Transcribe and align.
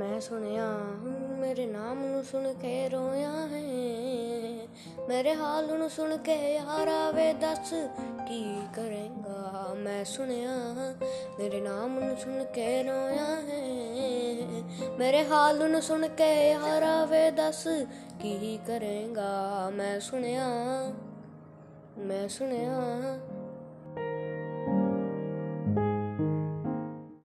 ਮੈਂ 0.00 0.20
ਸੁਣਿਆ 0.20 0.66
ਮੇਰੇ 1.38 1.66
ਨਾਮ 1.66 2.04
ਨੂੰ 2.06 2.24
ਸੁਣ 2.24 2.52
ਕੇ 2.52 2.88
ਰੋਇਆ 2.88 3.32
ਹੈ। 3.46 4.66
ਮੇਰੇ 5.08 5.34
ਹਾਲ 5.34 5.78
ਨੂੰ 5.78 5.90
ਸੁਣ 5.90 6.16
ਕੇ 6.16 6.54
ਯਾਰਾ 6.54 7.10
ਵੇ 7.10 7.32
ਦੱਸ, 7.32 7.74
ਕੀ 8.28 8.62
ਕਰੇਗਾ? 8.74 9.74
ਮੈਂ 9.74 10.04
ਸੁਣਿਆ, 10.04 10.56
ਮੇਰੇ 11.38 11.60
ਨਾਮ 11.60 11.98
ਨੂੰ 12.00 12.16
ਸੁਣ 12.16 12.44
ਕੇ 12.44 12.82
ਰੋਇਆ 12.82 13.26
ਹੈ। 13.48 14.62
ਮੇਰੇ 14.98 15.24
ਹਾਲ 15.24 15.70
ਨੂੰ 15.70 15.82
ਸੁਣ 15.82 16.08
ਕੇ 16.08 16.50
ਯਾਰਾ 16.50 17.04
ਵੇ 17.04 17.30
ਦੱਸ, 17.30 17.68
ਕੀ 18.20 18.58
ਕਰੇਗਾ? 18.66 19.70
ਮੈਂ 19.70 20.00
ਸੁਣਿਆ 20.00 20.48
ਮੈਂ 21.98 22.28
ਸੁਣਿਆ। 22.28 22.80